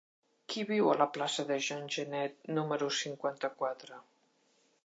Qui 0.53 0.63
viu 0.69 0.89
a 0.93 0.95
la 1.01 1.07
plaça 1.17 1.45
de 1.51 1.59
Jean 1.67 1.85
Genet 1.97 2.51
número 2.61 2.91
cinquanta-quatre? 3.03 4.05